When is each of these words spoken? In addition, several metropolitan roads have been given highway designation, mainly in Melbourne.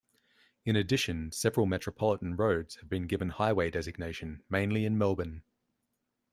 In 0.65 0.75
addition, 0.75 1.31
several 1.31 1.67
metropolitan 1.67 2.35
roads 2.35 2.77
have 2.77 2.89
been 2.89 3.05
given 3.05 3.29
highway 3.29 3.69
designation, 3.69 4.41
mainly 4.49 4.83
in 4.83 4.97
Melbourne. 4.97 5.43